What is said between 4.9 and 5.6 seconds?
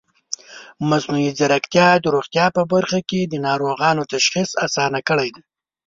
کړی دی.